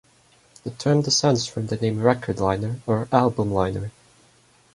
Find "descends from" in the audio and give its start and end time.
1.03-1.67